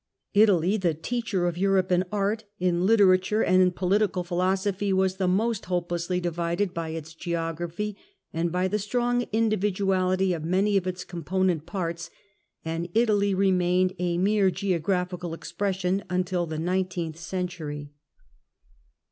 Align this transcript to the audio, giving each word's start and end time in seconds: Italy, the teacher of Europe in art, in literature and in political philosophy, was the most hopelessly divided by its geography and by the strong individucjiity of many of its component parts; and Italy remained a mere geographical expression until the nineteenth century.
Italy, 0.33 0.77
the 0.77 0.95
teacher 0.95 1.45
of 1.45 1.59
Europe 1.59 1.91
in 1.91 2.05
art, 2.11 2.43
in 2.57 2.87
literature 2.87 3.43
and 3.43 3.61
in 3.61 3.69
political 3.69 4.23
philosophy, 4.23 4.91
was 4.91 5.17
the 5.17 5.27
most 5.27 5.65
hopelessly 5.65 6.19
divided 6.19 6.73
by 6.73 6.89
its 6.89 7.13
geography 7.13 7.95
and 8.33 8.51
by 8.51 8.67
the 8.67 8.79
strong 8.79 9.25
individucjiity 9.27 10.35
of 10.35 10.43
many 10.43 10.75
of 10.75 10.87
its 10.87 11.03
component 11.03 11.67
parts; 11.67 12.09
and 12.65 12.89
Italy 12.95 13.35
remained 13.35 13.93
a 13.99 14.17
mere 14.17 14.49
geographical 14.49 15.35
expression 15.35 16.03
until 16.09 16.47
the 16.47 16.57
nineteenth 16.57 17.19
century. 17.19 17.91